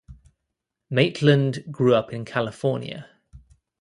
Maitland 0.89 1.63
grew 1.71 1.93
up 1.93 2.11
in 2.11 2.25
California. 2.25 3.07